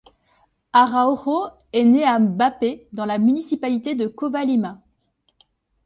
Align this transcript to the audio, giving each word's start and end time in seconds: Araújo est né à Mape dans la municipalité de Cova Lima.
Araújo 0.73 1.49
est 1.73 1.83
né 1.83 2.03
à 2.03 2.17
Mape 2.17 2.87
dans 2.91 3.05
la 3.05 3.19
municipalité 3.19 3.93
de 3.93 4.07
Cova 4.07 4.43
Lima. 4.43 4.81